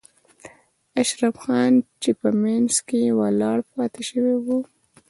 [1.01, 4.47] اشرف خان چې په منځ کې ولاړ پاتې شوی و.